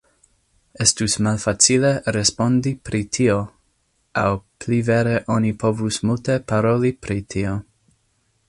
Estus 0.83 1.17
malfacile 1.25 1.91
respondi 2.15 2.73
pri 2.89 3.03
tio, 3.17 3.37
aŭ 4.25 4.27
pli 4.65 4.81
vere 4.91 5.15
oni 5.37 5.55
povus 5.65 6.01
multe 6.11 6.43
paroli 6.53 6.95
pri 7.07 7.23
tio. 7.35 7.55